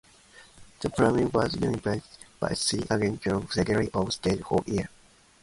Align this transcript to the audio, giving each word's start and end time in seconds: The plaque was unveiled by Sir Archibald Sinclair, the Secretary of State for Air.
The 0.79 0.89
plaque 0.89 1.31
was 1.31 1.53
unveiled 1.53 2.01
by 2.39 2.53
Sir 2.53 2.79
Archibald 2.89 3.19
Sinclair, 3.21 3.39
the 3.41 3.47
Secretary 3.53 3.89
of 3.93 4.11
State 4.11 4.43
for 4.43 4.63
Air. 4.65 4.89